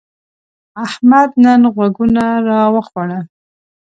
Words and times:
احمد 0.85 1.29
نن 1.43 1.61
غوږونه 1.73 2.23
راوخوړل. 2.47 3.13